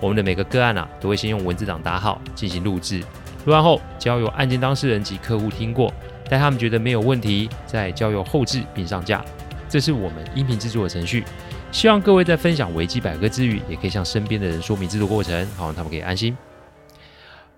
[0.00, 3.00] 我们的每个个案啊，都会先用文字档打好进行录制，
[3.44, 5.92] 录完后交由案件当事人及客户听过，
[6.28, 9.24] 待他们觉得没有问题，再交由后置并上架。
[9.68, 11.22] 这是我们音频制作的程序。
[11.70, 16.36] 希望各位在分享维基百科之余，也可以向身边的人说明制作过程，好让他们可以安心。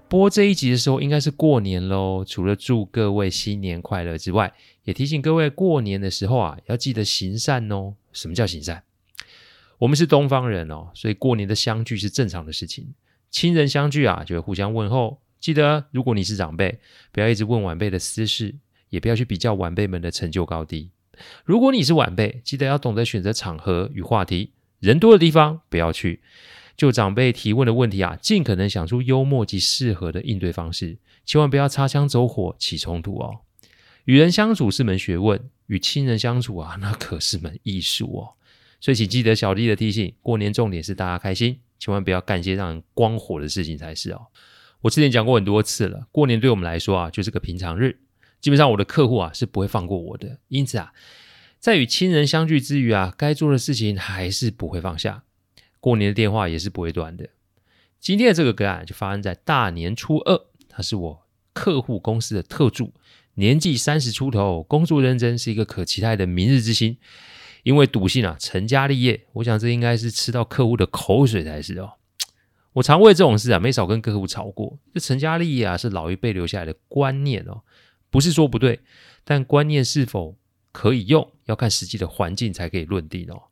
[0.09, 2.23] 播这一集的时候，应该是过年喽。
[2.23, 4.53] 除了祝各位新年快乐之外，
[4.85, 7.95] 也提醒各位过年的时候啊，要记得行善哦。
[8.13, 8.83] 什么叫行善？
[9.83, 12.95] 我们是东方人哦，所以过年的相聚是正常的事情。
[13.33, 15.21] 亲人相聚啊，就会互相问候。
[15.41, 16.79] 记得，如果你是长辈，
[17.11, 18.55] 不要一直问晚辈的私事，
[18.91, 20.91] 也不要去比较晚辈们的成就高低。
[21.45, 26.21] 如果你是晚辈，记得要懂得选择场合与话题，人多的地方不要去。
[26.77, 33.41] 就长辈提问的问题啊，尽可能想出幽默及适合的应对方式，千万不要擦枪走火起冲突哦。
[34.05, 38.35] 与人相处是门学问，与亲人相处啊，那可是门艺术哦。
[38.83, 44.27] 所以请记得小弟的提醒，过年重点是大家开心，千万不要干些让人光火的事情才是哦。
[44.81, 48.01] 我之前讲过很多次了，过年对我们来说啊，就是个平常日，
[48.41, 50.93] 基本上我的客户啊是不会放过我的，因此啊，
[51.61, 55.23] 在与亲人相聚之余啊，该做的事情还是不会放下。
[55.79, 57.29] 过年的电话也是不会断的。
[58.01, 61.23] 今天的这个个案就发生在大年初二，他是我
[61.53, 62.93] 客户公司的特助，
[63.35, 66.97] 年纪三十出头，工作认真，是一个可期待的明日之星。
[67.63, 71.93] 因为笃信啊，成家立业，我想这应该是吃到客户的口水才是哦。
[72.75, 74.79] 我常为这种事啊，没少跟客户吵过。
[74.95, 77.63] 这成家立业啊，是老一辈留下来的观念哦，
[78.11, 78.81] 不是说不对，
[79.25, 80.37] 但观念是否
[80.73, 83.43] 可以用，要看实际的环境才可以论定哦。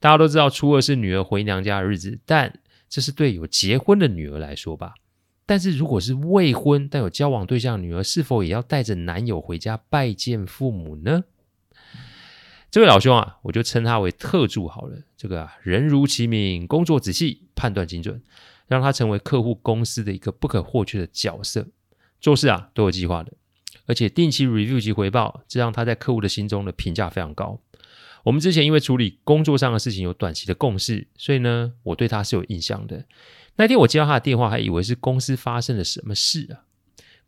[0.00, 4.94] 大家都知道初二是女儿回娘家的日子，但这是对有结婚的女儿来说吧？
[5.44, 11.24] 但是如果是未婚但有交往对象女儿，是否也要带着男友回家拜见父母呢？
[12.72, 14.96] 这位老兄啊，我就称他为特助好了。
[15.14, 18.22] 这个啊，人如其名，工作仔细，判断精准，
[18.66, 21.68] 让他成为客户公司的一个不可或缺的角色。
[22.18, 23.34] 做事啊都有计划的，
[23.84, 27.60] 而且定期 review 及回报，这让他在客户的心中的评价非常高。
[28.24, 33.04] 我们之前因为处理工作上的事情有短期的共识，所以呢，我对他是有印象的。
[33.56, 36.64] 那天我接到他的电话，还以为是公司发生了什么事啊。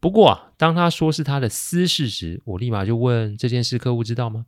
[0.01, 4.47] 不过啊，当他说是他的私事时，我立马就问这件事客户知道吗？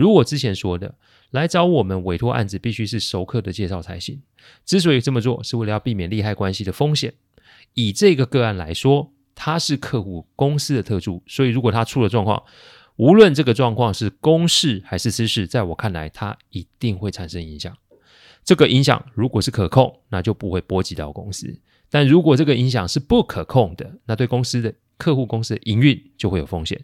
[0.00, 0.94] 如我之前说的，
[1.30, 4.22] 来找我们委托案子必须是熟客的介绍才行。
[4.64, 7.12] 之所以这么做，是为了要避免利害关系的风险。
[7.74, 12.42] 以这个个案来说，他是客户公司的特助，所以如果他出了状况，
[12.96, 17.76] 无论这个状况是公事还是私事，在我看来，它一定会产生影响。
[18.42, 21.46] 这个影响如果是可控，那就不会波及到公司；
[21.90, 26.82] 但如果这个影响是不可控的，那对公司的客户公司的营运就会有风险。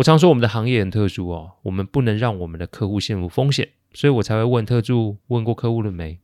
[0.00, 6.18] 我常说我们的行业很特殊哦，我们不能让我们的客户陷入风险，所以我才会问特助问过客户了没？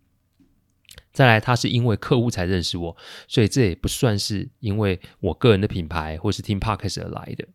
[1.12, 2.97] 再来，他是因为客户才认识我，
[3.28, 7.48] 所以这也不算是因为我个人的品牌或是听 Podcast 而来的。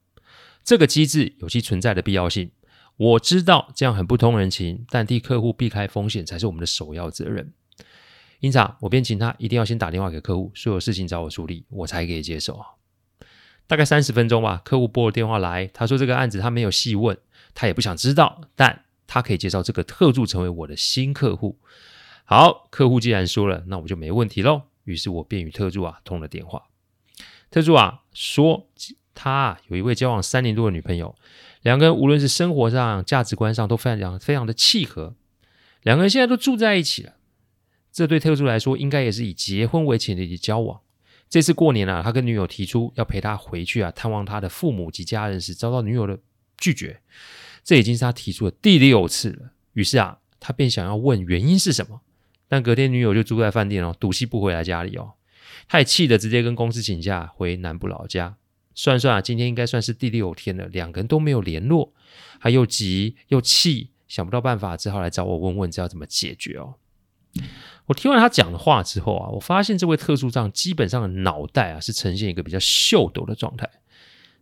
[0.63, 2.51] 这个机制有其存在的必要性，
[2.97, 7.51] 我知道这样很不通人情，但替客户避开风险才是我们的首要责任。
[8.41, 12.67] 因此，我便请他一定要先打电话给客户，所有事情找我处理，我才可以接受啊。
[13.67, 17.17] 大概三十分钟吧，客户拨了电话来，他说这个案子他没有细问，
[17.53, 21.57] 他也不想知道，但他可以介绍这个特助成为我的新客户。
[22.25, 24.63] 好，客户既然说了，那我就没问题喽。
[24.83, 26.63] 于是我便与特助啊通了电话，
[27.49, 28.67] 特助啊说。
[29.13, 31.13] 他啊有一位交往三年多的女朋友，
[31.61, 35.13] 两个人无论是生活上、价值观上都非常非常的契合，
[35.83, 37.13] 两个人现在都住在一起了。
[37.91, 40.79] 这对特助来说，应该也是以结婚为前提的交往。
[41.31, 46.19] 这次过年啊，他跟女友提出要陪他回去啊探望他的父母及家人时，遭到女友的
[46.57, 47.01] 拒绝。
[47.63, 49.53] 这已经是他提出的第六次了。
[49.71, 52.01] 于是啊，他便想要问原因是什么，
[52.49, 55.13] 但隔天女友就住在饭店哦，赌气不回来家里哦。
[55.69, 58.35] 他也气得直接跟公司请假回南部老家。
[58.75, 61.93] 算算啊，今天应该算是第六天了，两个人都没有联络，
[62.41, 66.75] 他又急又气，想不到办法，只好来找我问问，这要怎么解决哦。
[67.87, 73.69] 我听完他讲的话之后啊，我发现这位特助长基本上的脑袋啊是呈现一个比较秀逗的状态，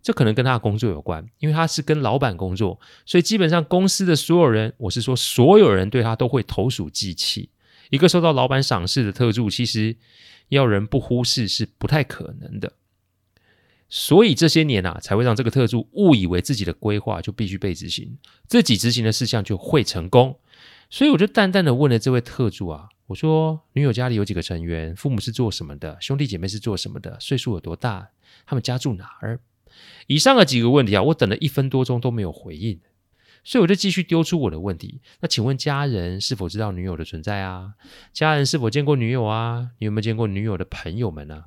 [0.03, 7.49] 这可能跟他的工作有关，因为他是跟老板工作，所以基本上公司的所有人，我是说所有人对他都会投鼠忌器。
[7.89, 9.95] 一个受到老板赏识的特助，其实
[10.49, 12.73] 要人不忽视是不太可能的。
[13.89, 20.37] 所以这些年啊，才会让这个特助误以为自己的规划就必须被执行，自己执行的事项就会成功。
[20.89, 24.95] 所以我就淡淡的问了这位特助啊，我说：“女友家里有几个成员？
[24.95, 25.97] 父母是做什么的？
[26.01, 27.19] 兄弟姐妹是做什么的？
[27.19, 28.09] 岁数有多大？
[28.45, 29.39] 他们家住哪儿？”
[30.07, 32.79] 以上的几个问题啊，我等了一分多钟都没有回应，
[33.43, 34.99] 所以我就继续丢出我的问题。
[35.21, 37.75] 那请问家人是否知道女友的存在啊？
[38.11, 39.69] 家人是否见过女友啊？
[39.77, 41.45] 你有没有见过女友的朋友们呢？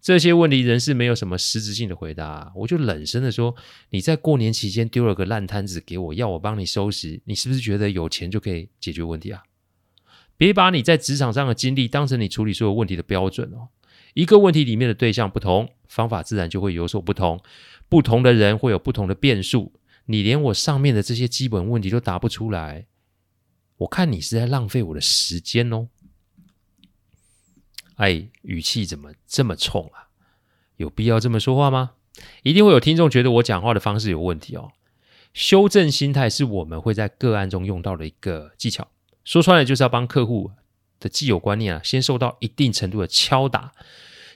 [0.00, 3.54] 这些问题仍是没有什么实质性的回答，我就冷声的说
[3.90, 9.42] ：“你在过年期间丢了个烂摊子给我，要我帮你收拾，你是不是觉得有钱就可以解决问题啊？
[10.38, 13.68] 别把你在职场上的经历当成你处理所有问题的标准哦。
[14.14, 17.38] 一个问题里面的对象不同，方法自然就会有所不同。
[17.90, 19.74] 不同的人会有不同的变数。
[20.06, 22.86] 你连我上面的这些基本问题都答不出来，
[23.76, 25.88] 我看你是在浪费我的时间哦。”
[28.00, 30.08] 哎，语气怎么这么冲啊？
[30.76, 31.90] 有必要这么说话吗？
[32.42, 34.72] 一定会有听众觉得我讲话的方式有问题哦。
[35.34, 38.88] 修正心态是我们会在个案中用到的一个技巧，
[39.22, 40.50] 说穿了就是要帮客户
[40.98, 43.72] 的既有观念啊，先受到一定程度的敲打。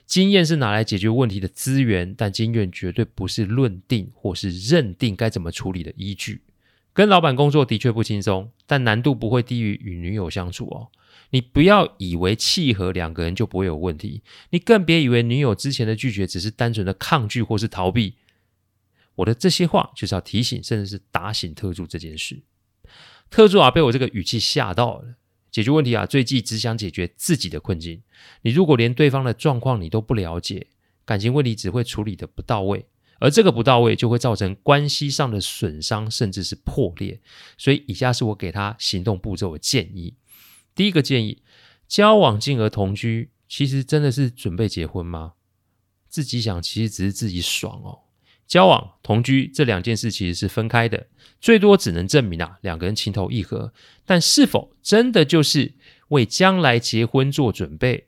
[0.05, 6.43] 经验是拿来解决问题的资源，但经验绝对不是论定或是认定该怎么处理的依据。
[6.95, 10.87] 跟老板工作的确不轻松，但难度不会低于与女友相处哦。
[11.31, 18.13] 你不要以为契合两个人就不会有问题，你更别以为女友之前的拒绝只是单纯的抗拒或是逃避。
[19.15, 22.43] 我的这些话就是要提醒，甚至是打醒特助这件事。
[23.29, 25.15] 特助啊，被我这个语气吓到了。
[25.51, 28.03] 解决问题啊，最忌只想解决自己的困境。
[28.43, 30.67] 你如果连对方的状况你都不了解，
[31.03, 32.85] 感情问题只会处理的不到位，
[33.19, 37.21] 而这个不到位就会造成关系上的损伤，甚至是破裂。
[37.57, 40.15] 所以，以下是我给他行动步骤的建议。
[40.75, 41.41] 第一个建议，
[41.87, 45.33] 交往进而同居，其实真的是准备结婚吗？
[46.09, 47.99] 自己想，其实只是自己爽哦。
[48.47, 51.07] 交往同居这两件事其实是分开的，
[51.41, 53.73] 最多只能证明啊两个人情投意合，
[54.05, 55.73] 但是否真的就是
[56.09, 58.07] 为将来结婚做准备？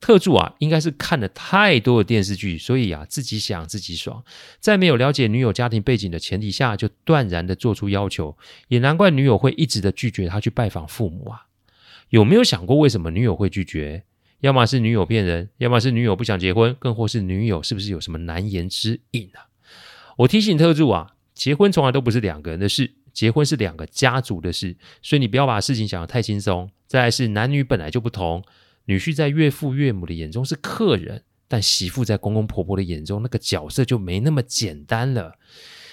[0.00, 4.22] 特助啊，应该是看了太多的电视剧，所以啊，自己想自己爽，
[4.60, 8.36] 在没有了解女友家庭背景的前提下，就断然的做出要求，
[8.68, 11.46] 也难怪女友会一直的拒绝他去拜访父母啊。
[12.10, 14.04] 有没有想过为什么女友会拒绝？
[14.40, 19.50] 要么是女友骗人，要么是女友不想结婚，更或是女友是不是有什么难言之隐啊？
[20.18, 26.70] 我提醒特助啊，结婚从来都不是两个人的事，结婚是两个家族的事，所以你不要把事情想得太轻松。
[26.86, 28.44] 再来是男女本来就不同。
[28.88, 35.38] 女婿在岳父岳母的眼中是客人，但媳妇在公公婆婆的眼中，那个角色就没那么简单了。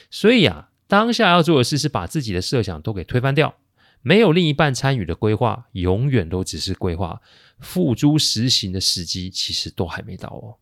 [0.09, 3.57] 所以啊，当下要做的事是把自己的设想都给推翻掉。
[4.01, 7.21] 没有另一半参与的规划，永远都只是规划，
[7.59, 10.55] 付诸实行的时机其实都还没到哦。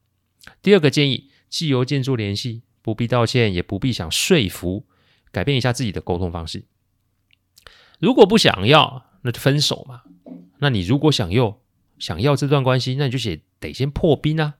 [0.63, 4.88] 第二个建议，既由建筑联系，不必道歉，也不必想说服，
[5.31, 6.63] 改变一下自己的沟通方式。
[8.00, 10.01] 如果不想要，那就分手嘛。
[10.59, 11.59] 那你如果想要，
[12.04, 14.56] 想要这段关系，那你就写得先破冰啊。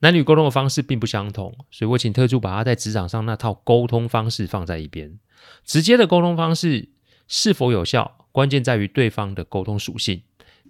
[0.00, 5.18] 男女沟通的方式并不相同，所以我请特助把他在职场上那套沟通方式放在一边。
[5.64, 6.90] 直接的沟通方式
[7.26, 10.22] 是否有效，关键在于对方的沟通属性。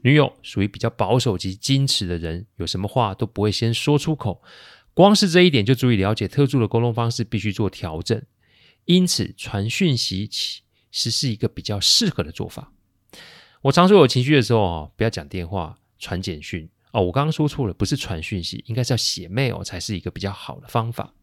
[0.03, 4.41] 女友属于比较保守及矜持的人，有什么话都不会先说出口。
[4.93, 8.23] 光是这一点就足以了解特助的沟通方式必须做调整。
[8.85, 10.61] 因此，传讯息其
[10.93, 12.71] 实是一个比较适合的做法。
[13.63, 15.79] 我常说有情绪的时候啊，不要讲电话。
[16.05, 21.15] 传简讯哦，我刚刚说错了，不是传讯息，应该是要写 mail 才是一个比较好的方法。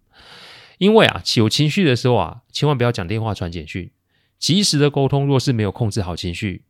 [0.80, 3.92] 因为啊，有情绪的时候啊，千万不要讲电话、传简讯。
[4.40, 6.64] 及时的沟通，若是没有控制好情绪，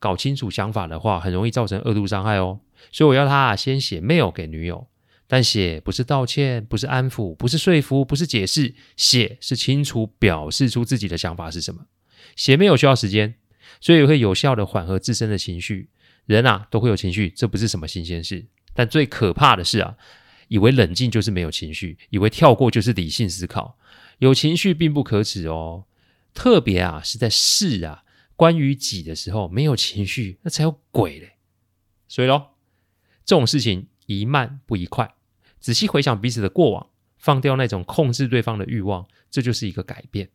[0.00, 2.58] 搞清楚想法的话，很容易造成二度伤害哦。
[2.90, 4.88] 所以我要他啊，先写 mail 给女友，
[5.28, 11.86] 但写不是道歉，不是安抚，不是说服，不是解释，写是清楚表示出自己的想法是什么。
[12.34, 13.36] 写 mail 需要时间，
[13.80, 15.88] 所以会有效的缓和自身的情绪。
[16.26, 18.46] 人啊，都会有情绪，这不是什么新鲜事。
[18.74, 19.96] 但最可怕的是啊，
[20.48, 23.78] 以为冷静就是没有情绪，以为跳过就是理性思考。
[24.18, 25.84] 有情绪并不可耻哦，
[26.32, 28.04] 特别啊是在事啊
[28.36, 31.32] 关于己的时候没有情绪，那才有鬼嘞。
[32.08, 32.52] 所以咯，
[33.24, 35.14] 这种事情宜慢不宜快，
[35.58, 40.30] 仔细回想彼此的过往，放掉那种控制对方的欲望，这就是一个改变。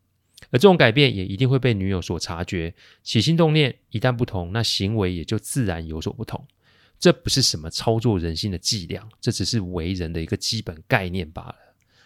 [0.50, 6.46] 而这种改变也一定会被女友所察觉，起心动念一旦不同，那行为也就自然有所不同。
[7.00, 11.56] 这不是什么操作人心的伎俩，这只是为人的一个基本概念罢了。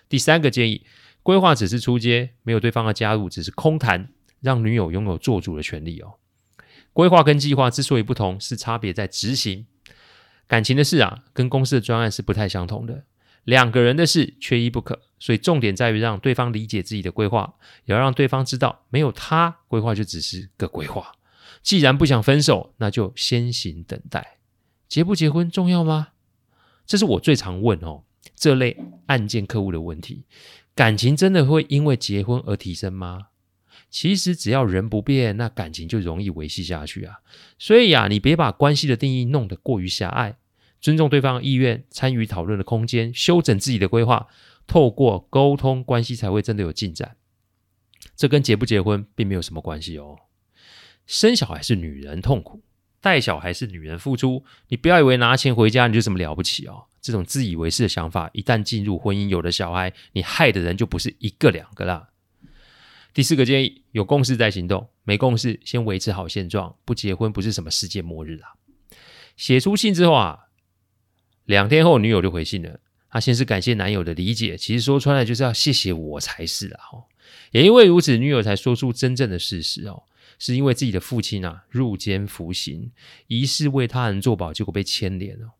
[0.09, 0.85] 第三个建议，
[1.23, 4.09] 规划只是出街，没有对方的加入，只是空谈，
[4.41, 6.15] 让女友拥有做主的权利哦。
[6.91, 9.65] 规划跟计划之所以不同，是差别在执行。
[10.47, 13.05] 感情的事啊，跟公司的专案是不太相同的。
[13.43, 17.55] 两个人的事缺一不可，所以重点在于让对方理解自己的规划，
[17.85, 21.13] 也要让对方知道，没有他，规划就只是个规划。
[21.61, 24.37] 既然不想分手，那就先行等待。
[24.87, 26.09] 结不结婚重要吗？
[26.85, 28.03] 这是我最常问哦，
[28.35, 30.25] 这类案件客户的问题。
[30.73, 33.27] 感情真的会因为结婚而提升吗？
[33.89, 37.17] 其实只要人不变，那感情就容易维系下去啊。
[37.59, 40.37] 所以呀、啊，你别把关系的定义弄得过于狭隘，
[40.81, 44.27] 尊重对方的意愿，参与讨论的空间，修整自己的规划，
[44.65, 47.15] 透过沟通，关系才会真的有进展。
[48.15, 50.17] 这跟结不结婚并没有什么关系哦。
[51.05, 52.63] 生小孩是女人痛苦，
[52.99, 54.43] 带小孩是女人付出。
[54.69, 56.85] 你不要以为拿钱回家你就什么了不起哦。
[56.99, 62.09] 这种自以为是的想法，一旦进入婚姻，有了小孩，你害的人就不是一个两个啦。
[63.13, 66.75] 第四个建议：有共识再行动，没共识先维持好现状。
[66.85, 68.53] 不结婚不是什么世界末日啊。
[69.35, 70.47] 写出信之后啊，
[71.51, 72.79] 两天后女友就回信了。
[73.09, 76.79] 她先是感谢男友的理解，其实说穿了就是要谢谢我才是啊。
[77.51, 80.03] 也因为如此，女友才说出真正的事实哦，
[80.39, 82.91] 是因为自己的父亲啊入监服刑，
[83.27, 85.51] 疑似为他人作保，结果被牵连了。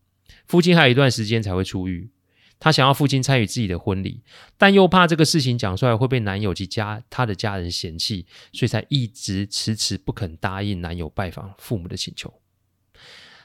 [0.47, 2.09] 父亲还有一段时间才会出狱。
[2.57, 4.21] 她想要父亲参与自己的婚礼，
[4.57, 12.40] 但又怕这个事情讲出来会被男友及家她的家人嫌弃，所以才一直迟迟不肯答应男友拜访父母的请求。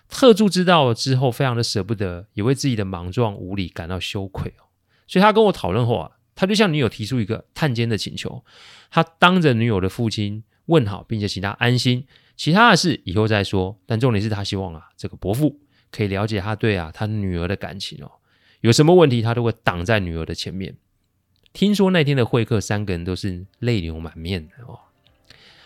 [0.08, 4.70] 特助知道之后，非常的舍不得，也为自己的莽撞无礼感到羞愧哦。
[5.06, 8.44] 所以他跟我讨论后啊，他就向女友提出一个探监的请求，
[8.90, 13.78] 他当着女友的父亲问好，并且请他安心，其他的事以后再说。
[13.86, 15.60] 但重点是他希望啊，这个伯父
[15.90, 18.10] 可以了解他对啊他女儿的感情哦。
[18.60, 20.76] 有什么问题，他都会挡在女儿的前面。
[21.52, 24.78] 听说那天的会客，三个人都是泪流满面的哦。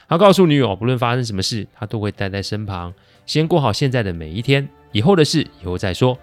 [0.09, 2.93] 他告诉女友，不论发生什么事，他都会待在身旁，
[3.31, 6.19] 先过好现在的每一天，以后的事以后再说。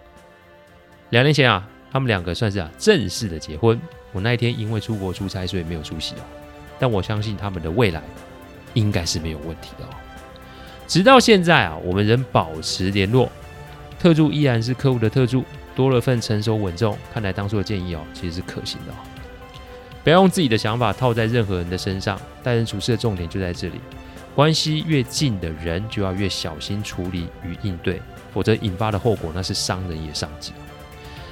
[1.11, 3.79] 两年前啊，他们两个算是啊正式的结婚。
[4.11, 6.19] 我那一天因为出国出差，所以没有出席哦。
[6.77, 8.03] 但我相信他们的未来
[8.73, 9.89] 应该是没有问题的哦。
[10.85, 13.31] 直到现在啊，我们仍保持联络，
[13.97, 15.45] 特助依然是客户的特助。
[15.77, 18.95] 多了份成熟稳重，看来当初的建议哦，其实是可行的哦。
[20.03, 23.79] 不要用自己的想法套在任何人的身上，待人处事的重点就在这里。
[24.37, 27.99] 关系越近的人，就要越小心处理与应对，
[28.31, 30.53] 否则引发的后果那是伤人也伤己。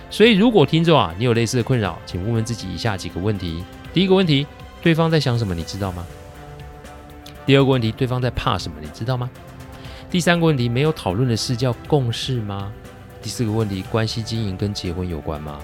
[0.10, 4.48] 所以，如果听众啊，你有类似的困扰，请问问自己以下几个问题：第一个问题，
[4.82, 6.04] 对方在想什么，你知道吗？
[7.46, 9.30] 第二个问题，对方在怕什么，你知道吗？
[10.10, 12.74] 第三个问题，没有讨论的事叫共事吗？
[13.22, 15.60] 第四个问题，关系经营跟结婚有关吗？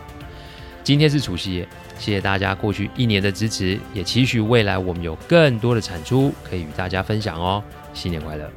[0.92, 1.68] 今天是除夕夜，
[1.98, 7.64] 谢谢大家过去一年的支持，也期许未来我们有更多的产出可以与大家分享哦。
[7.94, 8.52] 新年快乐！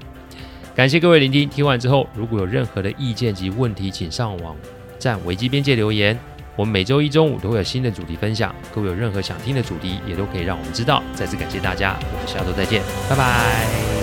[0.74, 4.56] 感谢各位聆听，听完之后如果有任何的意见及问题，请上网
[4.98, 6.18] 站危机边界留言。
[6.56, 11.00] 我们每周一中午都会有新的主题分享，各位有任何想听的主题，也都可以让我们知道。
[11.14, 13.93] 再次感谢大家，我们下周再见，拜拜。